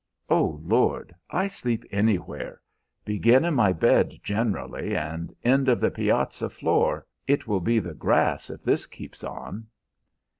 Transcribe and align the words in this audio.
"O 0.29 0.59
Lord! 0.63 1.13
I 1.29 1.45
sleep 1.45 1.83
anywhere; 1.91 2.59
begin 3.05 3.45
in 3.45 3.53
my 3.53 3.71
bed 3.71 4.15
generally 4.23 4.95
and 4.97 5.31
end 5.43 5.69
of 5.69 5.79
the 5.79 5.91
piazza 5.91 6.49
floor. 6.49 7.05
It 7.27 7.47
will 7.47 7.61
be 7.61 7.77
the 7.77 7.93
grass 7.93 8.49
if 8.49 8.63
this 8.63 8.87
keeps 8.87 9.23
on." 9.23 9.67